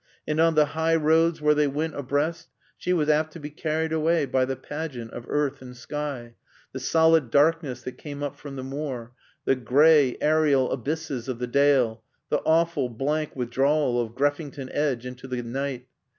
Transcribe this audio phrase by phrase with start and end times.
[0.27, 3.93] And on the high roads where they went abreast she was apt to be carried
[3.93, 6.33] away by the pageant of earth and sky;
[6.71, 9.11] the solid darkness that came up from the moor;
[9.45, 15.27] the gray, aerial abysses of the dale; the awful, blank withdrawal of Greffington Edge into
[15.27, 15.85] the night.